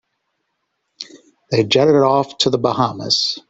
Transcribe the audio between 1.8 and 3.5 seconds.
off to the Bahamas.